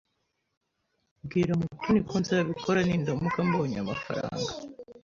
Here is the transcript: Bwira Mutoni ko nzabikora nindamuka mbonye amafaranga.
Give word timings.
Bwira 1.25 1.51
Mutoni 1.59 1.99
ko 2.07 2.15
nzabikora 2.21 2.79
nindamuka 2.83 3.39
mbonye 3.47 3.77
amafaranga. 3.83 4.51